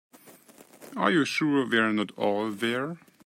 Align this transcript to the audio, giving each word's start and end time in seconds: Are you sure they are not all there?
Are 0.97 1.11
you 1.11 1.25
sure 1.25 1.63
they 1.63 1.77
are 1.77 1.93
not 1.93 2.09
all 2.17 2.49
there? 2.49 2.97